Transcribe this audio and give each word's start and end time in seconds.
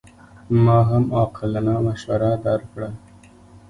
ما 0.63 0.77
هم 0.89 1.03
عاقلانه 1.17 1.75
مشوره 1.87 2.31
درکړه. 2.45 2.89